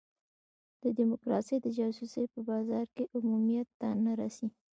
ډیموکراسي 0.97 1.55
د 1.61 1.65
جاسوسۍ 1.77 2.23
په 2.33 2.39
بازار 2.49 2.85
کې 2.95 3.03
عمومیت 3.17 3.67
ته 3.79 3.87
نه 4.05 4.11
رسي. 4.21 4.47